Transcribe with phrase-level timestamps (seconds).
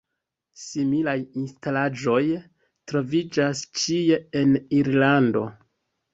[0.59, 2.23] Similaj instalaĵoj
[2.93, 5.47] troviĝas ĉie en Irlando.